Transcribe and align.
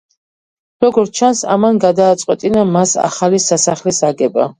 როგორც 0.85 1.11
ჩანს, 1.19 1.41
ამან 1.55 1.77
გადააწყვეტინა 1.83 2.63
მას 2.71 2.95
ახალი 3.09 3.43
სასახლის 3.45 4.01
აგება. 4.09 4.49